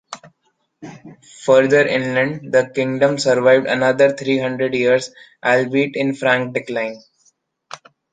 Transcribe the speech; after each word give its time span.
Further 1.43 1.85
inland, 1.85 2.51
the 2.51 2.71
kingdom 2.73 3.19
survived 3.19 3.67
another 3.67 4.11
three 4.13 4.39
hundred 4.39 4.73
years, 4.73 5.11
albeit 5.45 5.91
in 5.95 6.15
frank 6.15 6.55
decline. 6.55 7.03